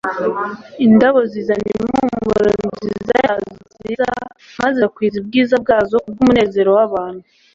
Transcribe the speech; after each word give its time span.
Indabyo 0.85 1.23
zizana 1.31 1.65
impumuro 1.71 2.39
yazo 2.47 2.69
nziza 2.75 4.09
maze 4.59 4.75
zigakwiza 4.77 5.15
ubwiza 5.21 5.55
bwazo 5.63 5.95
kubw'umunezero 6.03 6.69
w'abantu. 6.77 7.23